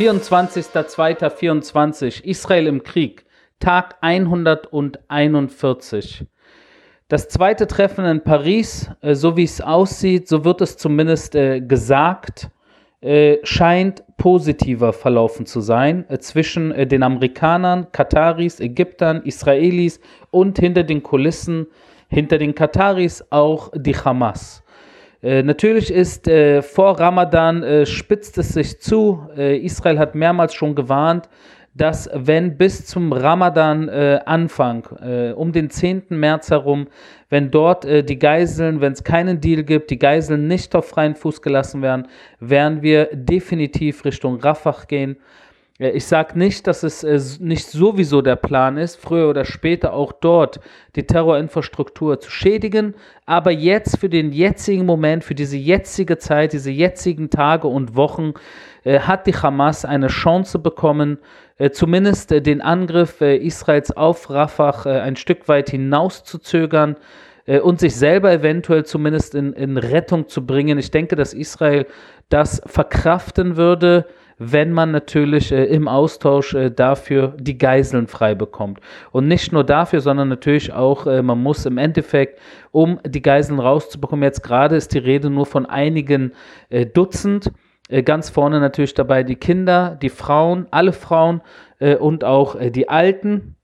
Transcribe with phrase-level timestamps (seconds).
[0.00, 3.26] 24.02.24 Israel im Krieg,
[3.58, 6.24] Tag 141.
[7.08, 11.60] Das zweite Treffen in Paris, äh, so wie es aussieht, so wird es zumindest äh,
[11.60, 12.48] gesagt,
[13.02, 21.02] äh, scheint positiver verlaufen zu sein zwischen den Amerikanern, Kataris, Ägyptern, Israelis und hinter den
[21.02, 21.66] Kulissen,
[22.08, 24.62] hinter den Kataris auch die Hamas.
[25.22, 29.28] Äh, natürlich ist äh, vor Ramadan äh, spitzt es sich zu.
[29.36, 31.28] Äh, Israel hat mehrmals schon gewarnt,
[31.74, 36.04] dass wenn bis zum Ramadan äh, Anfang, äh, um den 10.
[36.08, 36.88] März herum,
[37.28, 41.42] wenn dort die Geiseln, wenn es keinen Deal gibt, die Geiseln nicht auf freien Fuß
[41.42, 42.08] gelassen werden,
[42.40, 45.16] werden wir definitiv Richtung Rafah gehen.
[45.82, 50.12] Ich sage nicht, dass es äh, nicht sowieso der Plan ist, früher oder später auch
[50.12, 50.60] dort
[50.94, 56.70] die Terrorinfrastruktur zu schädigen, aber jetzt für den jetzigen Moment, für diese jetzige Zeit, diese
[56.70, 58.34] jetzigen Tage und Wochen
[58.84, 61.16] äh, hat die Hamas eine Chance bekommen,
[61.56, 66.96] äh, zumindest den Angriff Israels auf Rafah ein Stück weit hinauszuzögern
[67.62, 70.78] und sich selber eventuell zumindest in, in Rettung zu bringen.
[70.78, 71.86] Ich denke, dass Israel
[72.28, 74.06] das verkraften würde
[74.42, 78.80] wenn man natürlich äh, im Austausch äh, dafür die Geiseln frei bekommt.
[79.12, 82.40] Und nicht nur dafür, sondern natürlich auch, äh, man muss im Endeffekt,
[82.72, 86.32] um die Geiseln rauszubekommen, jetzt gerade ist die Rede nur von einigen
[86.70, 87.52] äh, Dutzend,
[87.90, 91.42] äh, ganz vorne natürlich dabei die Kinder, die Frauen, alle Frauen
[91.78, 93.56] äh, und auch die Alten.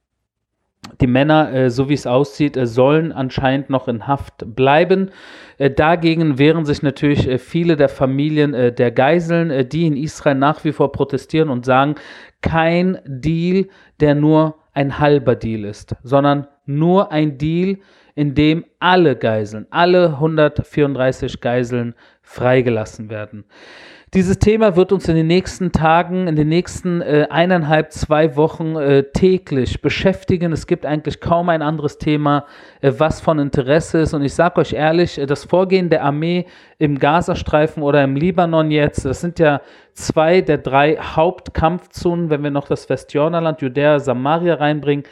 [1.01, 5.11] Die Männer, äh, so wie es aussieht, äh, sollen anscheinend noch in Haft bleiben.
[5.59, 9.97] Äh, dagegen wehren sich natürlich äh, viele der Familien äh, der Geiseln, äh, die in
[9.97, 11.97] Israel nach wie vor protestieren und sagen,
[12.41, 13.67] kein Deal,
[14.01, 17.79] der nur ein halber Deal ist, sondern nur ein Deal,
[18.15, 23.45] in dem alle Geiseln, alle 134 Geiseln freigelassen werden.
[24.15, 28.77] Dieses Thema wird uns in den nächsten Tagen, in den nächsten äh, eineinhalb, zwei Wochen
[28.77, 30.53] äh, täglich beschäftigen.
[30.53, 32.47] Es gibt eigentlich kaum ein anderes Thema,
[32.83, 34.15] äh, was von Interesse ist.
[34.15, 36.47] Und ich sage euch ehrlich, äh, das Vorgehen der Armee
[36.79, 39.61] im Gazastreifen oder im Libanon jetzt, das sind ja
[39.93, 45.05] zwei der drei Hauptkampfzonen, wenn wir noch das Westjordanland, Judäa, Samaria reinbringen.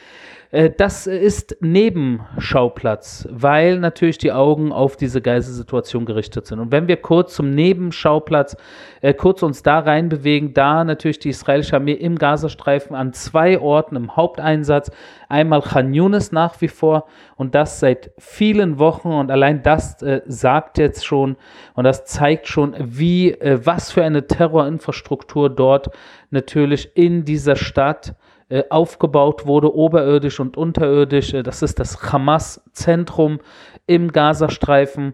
[0.55, 6.59] Äh, das ist Nebenschauplatz, weil natürlich die Augen auf diese Geiselsituation gerichtet sind.
[6.59, 8.55] Und wenn wir kurz zum Nebenschauplatz,
[9.01, 13.97] äh, kurz uns da reinbewegen, da natürlich die israelische Armee im Gazastreifen an zwei Orten
[13.97, 14.91] im Haupteinsatz,
[15.27, 17.05] einmal Khan Yunis nach wie vor
[17.35, 21.35] und das seit vielen Wochen und allein das äh, sagt jetzt schon
[21.73, 25.89] und das zeigt schon, wie, äh, was für eine Terrorinfrastruktur dort
[26.29, 28.34] natürlich in dieser Stadt äh,
[28.69, 31.33] aufgebaut wurde, oberirdisch und unterirdisch.
[31.33, 33.39] Äh, das ist das Hamas-Zentrum
[33.87, 35.13] im Gazastreifen.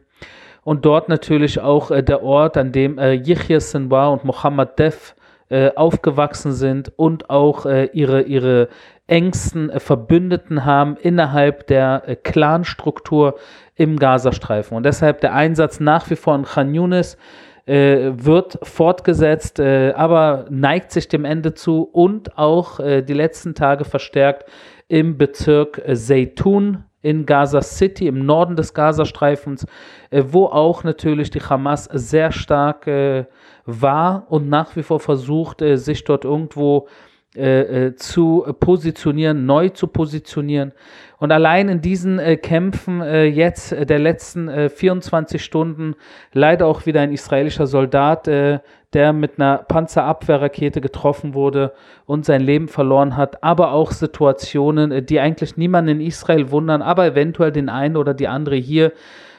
[0.63, 5.15] Und dort natürlich auch äh, der Ort, an dem äh, Yihya Sinwar und Mohammed Def
[5.49, 8.69] äh, aufgewachsen sind und auch äh, ihre, ihre
[9.07, 13.35] engsten äh, Verbündeten haben innerhalb der äh, Clanstruktur
[13.75, 14.77] im Gazastreifen.
[14.77, 17.17] Und deshalb der Einsatz nach wie vor in Khan Yunis
[17.65, 23.55] äh, wird fortgesetzt, äh, aber neigt sich dem Ende zu und auch äh, die letzten
[23.55, 24.49] Tage verstärkt
[24.87, 29.65] im Bezirk Zeytun in Gaza City, im Norden des Gazastreifens,
[30.09, 33.25] äh, wo auch natürlich die Hamas sehr stark äh,
[33.65, 36.87] war und nach wie vor versucht, äh, sich dort irgendwo
[37.35, 40.73] äh, äh, zu positionieren, neu zu positionieren.
[41.21, 45.93] Und allein in diesen äh, Kämpfen äh, jetzt äh, der letzten 24 äh, Stunden
[46.33, 51.73] leider auch wieder ein israelischer Soldat, der mit einer Panzerabwehrrakete getroffen wurde
[52.07, 57.05] und sein Leben verloren hat, aber auch Situationen, die eigentlich niemanden in Israel wundern, aber
[57.05, 58.91] eventuell den einen oder die andere hier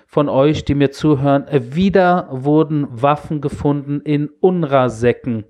[0.06, 5.44] von euch, die mir zuhören, wieder wurden Waffen gefunden in UNRWA-Säcken.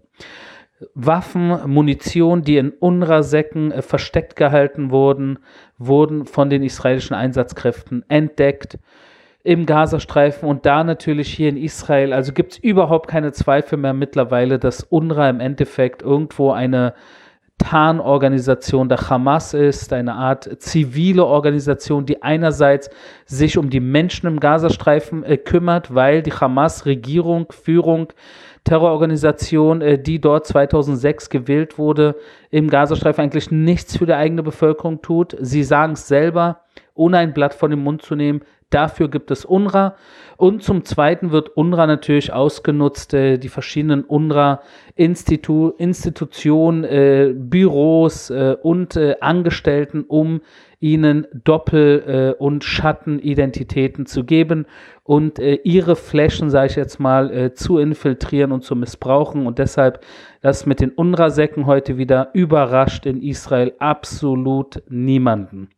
[0.94, 5.38] Waffen, Munition, die in UNRWA-Säcken äh, versteckt gehalten wurden,
[5.78, 8.78] wurden von den israelischen Einsatzkräften entdeckt
[9.44, 12.12] im Gazastreifen und da natürlich hier in Israel.
[12.12, 16.94] Also gibt es überhaupt keine Zweifel mehr mittlerweile, dass UNRWA im Endeffekt irgendwo eine
[17.58, 22.90] Tarnorganisation der Hamas ist, eine Art zivile Organisation, die einerseits
[23.26, 28.12] sich um die Menschen im Gazastreifen äh, kümmert, weil die Hamas-Regierung, Führung
[28.64, 32.16] Terrororganisation, äh, die dort 2006 gewählt wurde,
[32.50, 35.36] im Gazastreifen eigentlich nichts für die eigene Bevölkerung tut.
[35.40, 36.60] Sie sagen es selber,
[36.94, 38.42] ohne ein Blatt von dem Mund zu nehmen.
[38.70, 39.96] Dafür gibt es UNRWA.
[40.38, 48.96] Und zum Zweiten wird UNRWA natürlich ausgenutzt, äh, die verschiedenen UNRWA-Institutionen, äh, Büros äh, und
[48.96, 50.40] äh, Angestellten, um
[50.80, 54.66] ihnen Doppel- äh, und Schattenidentitäten zu geben
[55.04, 59.46] und äh, ihre Flächen, sage ich jetzt mal, zu infiltrieren und zu missbrauchen.
[59.46, 60.04] Und deshalb
[60.40, 65.68] das mit den UNRWA-Säcken heute wieder überrascht in Israel absolut niemanden.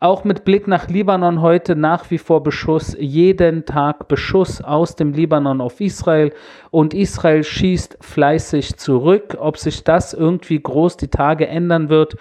[0.00, 5.12] Auch mit Blick nach Libanon heute nach wie vor Beschuss, jeden Tag Beschuss aus dem
[5.12, 6.32] Libanon auf Israel
[6.70, 9.36] und Israel schießt fleißig zurück.
[9.40, 12.16] Ob sich das irgendwie groß die Tage ändern wird,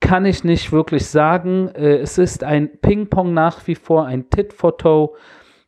[0.00, 1.68] kann ich nicht wirklich sagen.
[1.74, 5.10] Äh, es ist ein Ping-Pong nach wie vor, ein Tit-for-Toe.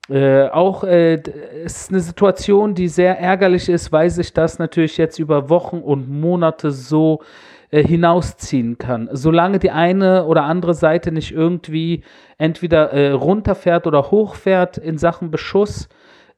[0.08, 1.22] Äh, auch äh,
[1.64, 6.10] ist eine Situation, die sehr ärgerlich ist, weil sich das natürlich jetzt über Wochen und
[6.10, 7.22] Monate so
[7.70, 9.08] äh, hinausziehen kann.
[9.12, 12.02] Solange die eine oder andere Seite nicht irgendwie
[12.36, 15.88] entweder äh, runterfährt oder hochfährt in Sachen Beschuss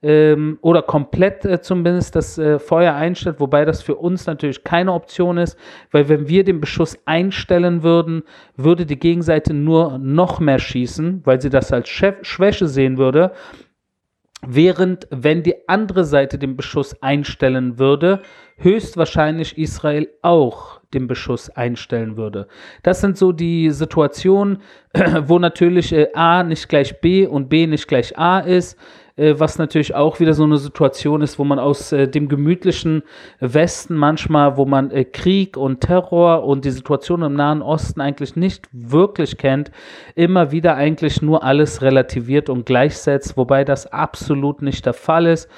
[0.02, 4.92] ähm, oder komplett äh, zumindest das äh, Feuer einstellt, wobei das für uns natürlich keine
[4.92, 5.58] Option ist,
[5.90, 8.22] weil wenn wir den Beschuss einstellen würden,
[8.56, 13.32] würde die Gegenseite nur noch mehr schießen, weil sie das als Schwä Schwäche sehen würde.
[14.46, 18.20] Während, wenn die andere Seite den Beschuss einstellen würde,
[18.58, 22.46] höchstwahrscheinlich Israel auch den Beschuss einstellen würde.
[22.82, 24.58] Das sind so die Situationen,
[25.22, 28.78] wo natürlich äh, A nicht gleich B und B nicht gleich A ist,
[29.16, 33.02] äh, was natürlich auch wieder so eine Situation ist, wo man aus äh, dem gemütlichen
[33.40, 38.36] Westen manchmal, wo man äh, Krieg und Terror und die Situation im Nahen Osten eigentlich
[38.36, 39.70] nicht wirklich kennt,
[40.14, 45.48] immer wieder eigentlich nur alles relativiert und gleichsetzt, wobei das absolut nicht der Fall ist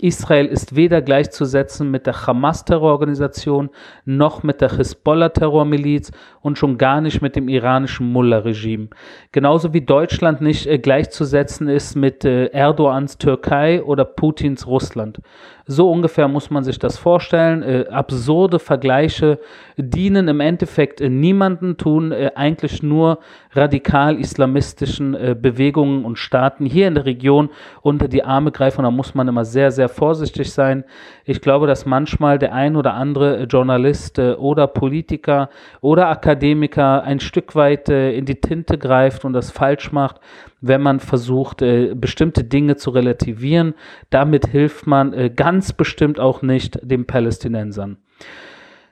[0.00, 3.70] Israel ist weder gleichzusetzen mit der Hamas-Terrororganisation
[4.04, 8.88] noch mit der Hisbollah-Terrormiliz und schon gar nicht mit dem iranischen Mullah-Regime.
[9.32, 15.20] Genauso wie Deutschland nicht äh, gleichzusetzen ist mit äh, Erdogans Türkei oder Putins Russland.
[15.70, 17.62] So ungefähr muss man sich das vorstellen.
[17.62, 19.38] Äh, absurde Vergleiche
[19.76, 23.18] dienen im Endeffekt äh, niemanden, tun äh, eigentlich nur
[23.52, 27.50] radikal-islamistischen äh, Bewegungen und Staaten hier in der Region
[27.82, 28.82] unter die Arme greifen.
[28.82, 30.84] Da muss man immer sehr, sehr vorsichtig sein.
[31.26, 35.50] Ich glaube, dass manchmal der ein oder andere Journalist äh, oder Politiker
[35.82, 40.18] oder Akademiker ein Stück weit äh, in die Tinte greift und das falsch macht
[40.60, 43.74] wenn man versucht, äh, bestimmte Dinge zu relativieren.
[44.10, 47.98] Damit hilft man äh, ganz bestimmt auch nicht den Palästinensern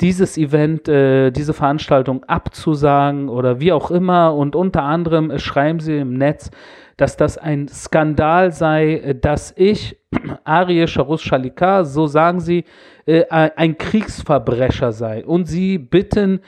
[0.00, 4.34] dieses Event, diese Veranstaltung abzusagen oder wie auch immer.
[4.34, 6.50] Und unter anderem schreiben sie im Netz,
[6.96, 10.01] dass das ein Skandal sei, dass ich,
[10.44, 12.64] Arie Sharus Shalika, so sagen sie,
[13.06, 15.24] äh, ein Kriegsverbrecher sei.
[15.24, 16.40] Und sie bitten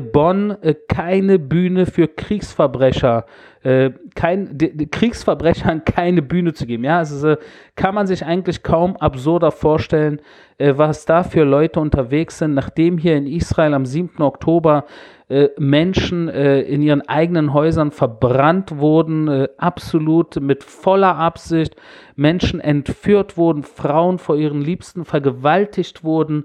[0.00, 3.24] Bonn äh, keine Bühne für Kriegsverbrecher,
[3.62, 4.58] äh, kein,
[4.90, 6.84] Kriegsverbrechern keine Bühne zu geben.
[6.84, 7.36] Ja, also
[7.76, 10.20] kann man sich eigentlich kaum absurder vorstellen,
[10.58, 14.22] äh, was da für Leute unterwegs sind, nachdem hier in Israel am 7.
[14.22, 14.86] Oktober
[15.28, 21.76] äh, Menschen äh, in ihren eigenen Häusern verbrannt wurden, äh, absolut mit voller Absicht,
[22.14, 26.44] Menschen entführt wurden, Frauen vor ihren Liebsten vergewaltigt wurden,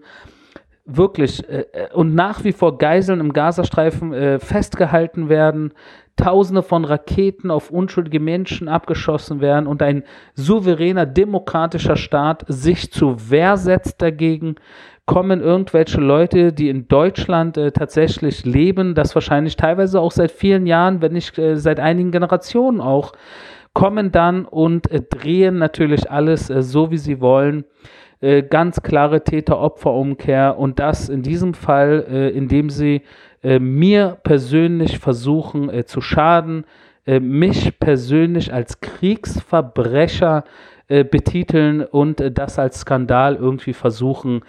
[0.85, 5.73] wirklich äh, äh, und nach wie vor Geiseln im Gazastreifen äh, festgehalten werden,
[6.17, 10.03] Tausende von Raketen auf unschuldige Menschen abgeschossen werden und ein
[10.35, 14.55] souveräner demokratischer Staat sich zur Wehr setzt dagegen,
[15.05, 20.67] kommen irgendwelche Leute, die in Deutschland äh, tatsächlich leben, das wahrscheinlich teilweise auch seit vielen
[20.67, 23.13] Jahren, wenn nicht äh, seit einigen Generationen auch,
[23.73, 27.63] kommen dann und äh, drehen natürlich alles so, wie sie wollen
[28.21, 30.57] äh, ganz klare Täter-Opfer-Umkehr.
[30.57, 33.01] Und das in diesem Fall, äh, indem sie
[33.43, 36.65] äh, mir persönlich versuchen äh, zu schaden,
[37.07, 40.43] äh, mich persönlich als Kriegsverbrecher
[41.09, 44.41] betiteln und das als Skandal irgendwie versuchen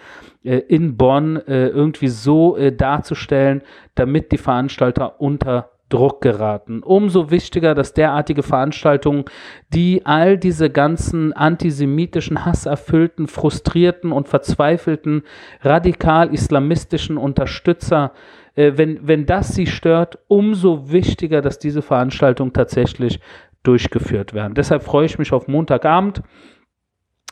[0.43, 3.61] in Bonn irgendwie so darzustellen,
[3.95, 6.81] damit die Veranstalter unter Druck geraten.
[6.81, 9.25] Umso wichtiger, dass derartige Veranstaltungen,
[9.73, 15.23] die all diese ganzen antisemitischen, hasserfüllten, frustrierten und verzweifelten
[15.61, 18.13] radikal-islamistischen Unterstützer
[18.55, 23.19] äh, wenn, wenn das sie stört, umso wichtiger, dass diese Veranstaltungen tatsächlich
[23.63, 24.53] durchgeführt werden.
[24.53, 26.21] Deshalb freue ich mich auf Montagabend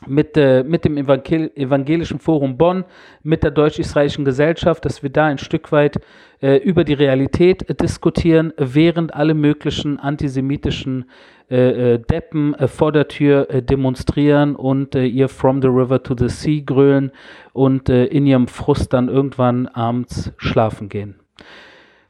[0.06, 2.84] mit, äh, mit dem Evangel Evangelischen Forum Bonn,
[3.22, 6.00] mit der Deutsch-Israelischen Gesellschaft, dass wir da ein Stück weit
[6.40, 11.06] äh, über die Realität äh, diskutieren, während alle möglichen antisemitischen
[11.52, 16.30] äh, äh, Deppen äh, vor der Tür demonstrieren und ihr From the River to the
[16.30, 17.12] Sea grölen
[17.52, 21.16] und in ihrem Frust dann irgendwann abends schlafen gehen.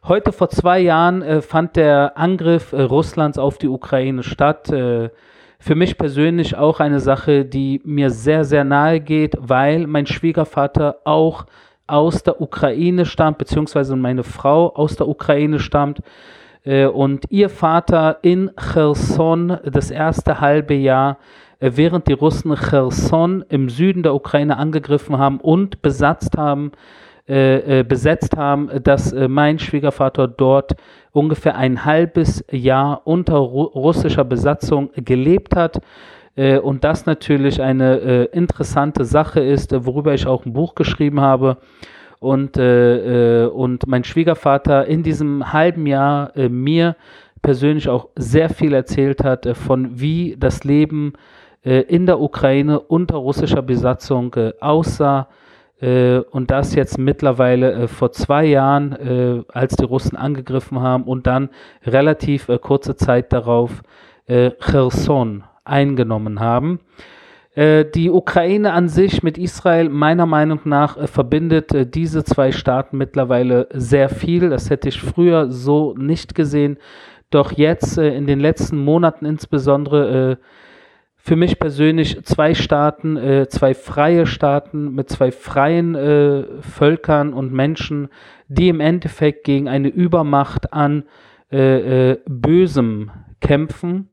[0.05, 4.73] Heute vor zwei Jahren fand der Angriff Russlands auf die Ukraine statt
[5.63, 10.97] für mich persönlich auch eine Sache, die mir sehr, sehr nahe geht, weil mein Schwiegervater
[11.05, 11.47] auch
[11.87, 16.01] aus der Ukraine stammt, beziehungsweise meine Frau aus der Ukraine stammt.
[16.65, 21.19] Äh, und ihr Vater in Cherson das erste halbe Jahr,
[21.61, 26.73] äh, während die Russen Cherson im Süden der Ukraine angegriffen haben und besetzt haben,
[27.27, 30.73] äh, besetzt haben, dass mein Schwiegervater dort
[31.13, 35.81] ungefähr ein halbes Jahr unter russischer Besatzung gelebt hat.
[36.35, 41.59] und das natürlich eine interessante Sache ist, worüber ich auch ein Buch geschrieben habe
[42.23, 46.95] und, äh, äh, und mein Schwiegervater in diesem halben Jahr äh, mir
[47.43, 51.15] persönlich auch sehr viel erzählt hat äh, von wie das Leben
[51.65, 55.29] äh, in der Ukraine unter russischer Besatzung äh, aussah
[55.83, 61.51] und das jetzt mittlerweile vor zwei Jahren, als die Russen angegriffen haben und dann
[61.85, 63.83] relativ kurze Zeit darauf
[64.29, 66.79] Cherson eingenommen haben.
[67.55, 72.51] Äh, die Ukraine an sich mit Israel meiner Meinung nach äh, verbindet äh, diese zwei
[72.51, 74.49] Staaten mittlerweile sehr viel.
[74.49, 76.79] Das hätte ich früher so nicht gesehen.
[77.29, 80.37] Doch jetzt in den letzten Monaten insbesondere
[81.25, 85.95] für mich persönlich zwei Staaten, zwei freie Staaten mit zwei freien
[86.61, 88.09] Völkern und Menschen,
[88.49, 91.05] die im Endeffekt gegen eine Übermacht an
[91.49, 93.11] Bösem
[93.41, 94.09] kämpfen.
[94.09, 94.12] äh,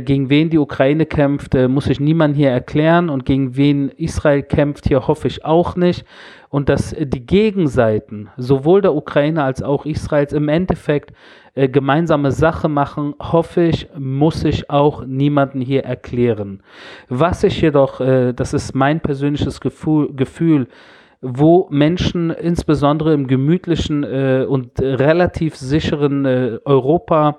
[0.00, 4.42] gegen wen die Ukraine kämpft, äh, muss ich niemand hier erklären und gegen wen Israel
[4.42, 6.04] kämpft, hier hoffe ich auch nicht.
[6.50, 11.12] Und dass äh, die Gegenseiten, sowohl der Ukraine als auch Israels, im Endeffekt
[11.54, 16.62] äh, gemeinsame Sache machen, hoffe ich, muss ich auch niemanden hier erklären.
[17.08, 20.68] Was ich jedoch, äh, das ist mein persönliches Gefühl, Gefühl
[21.24, 26.26] wo Menschen insbesondere im gemütlichen äh, und relativ sicheren
[26.64, 27.38] Europa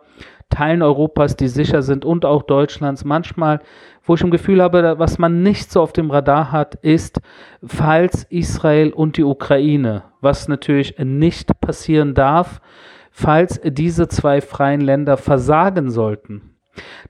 [0.54, 3.04] Teilen Europas, die sicher sind und auch Deutschlands.
[3.04, 3.60] Manchmal,
[4.04, 7.22] wo ich im Gefühl habe, was man nicht so auf dem Radar hat, ist,
[7.64, 12.62] falls Israel und die Ukraine, was natürlich nicht passieren darf,
[13.10, 16.56] falls diese zwei freien Länder versagen sollten,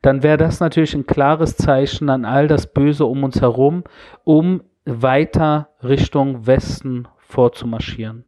[0.01, 3.83] dann wäre das natürlich ein klares Zeichen an all das Böse um uns herum,
[4.23, 8.23] um weiter Richtung Westen vorzumarschieren.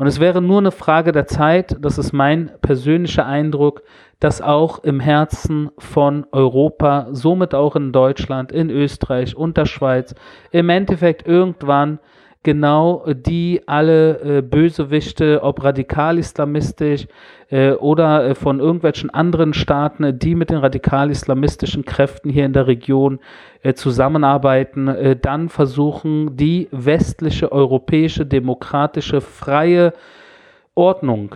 [0.00, 3.82] Und es wäre nur eine Frage der Zeit, das ist mein persönlicher Eindruck,
[4.18, 10.14] dass auch im Herzen von Europa, somit auch in Deutschland, in Österreich und der Schweiz,
[10.52, 11.98] im Endeffekt irgendwann
[12.42, 17.06] genau die alle äh, Bösewichte, ob radikal-islamistisch
[17.50, 22.66] äh, oder äh, von irgendwelchen anderen Staaten, die mit den radikal-islamistischen Kräften hier in der
[22.66, 23.20] Region
[23.62, 29.92] äh, zusammenarbeiten, äh, dann versuchen, die westliche, europäische, demokratische, freie
[30.74, 31.34] Ordnung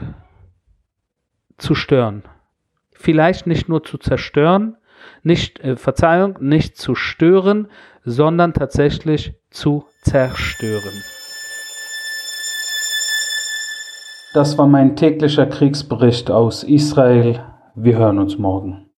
[1.58, 2.22] zu stören.
[2.92, 4.76] Vielleicht nicht nur zu zerstören,
[5.22, 7.68] nicht, äh, Verzeihung, nicht zu stören,
[8.04, 11.02] sondern tatsächlich zu zerstören.
[14.34, 17.40] Das war mein täglicher Kriegsbericht aus Israel.
[17.74, 18.90] Wir hören uns morgen.